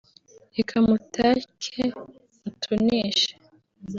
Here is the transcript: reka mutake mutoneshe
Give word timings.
reka 0.57 0.75
mutake 0.85 1.81
mutoneshe 2.41 3.31